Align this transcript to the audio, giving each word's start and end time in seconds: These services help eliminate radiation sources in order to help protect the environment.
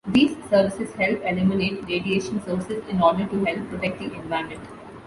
These 0.07 0.35
services 0.49 0.93
help 0.95 1.21
eliminate 1.23 1.83
radiation 1.87 2.41
sources 2.41 2.83
in 2.89 3.03
order 3.03 3.27
to 3.27 3.45
help 3.45 3.69
protect 3.69 3.99
the 3.99 4.05
environment. 4.11 4.67